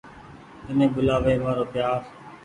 [0.63, 2.01] تني ٻولآوي مآرو پيآر۔